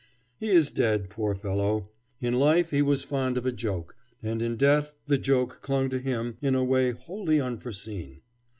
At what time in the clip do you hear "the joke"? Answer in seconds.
5.05-5.59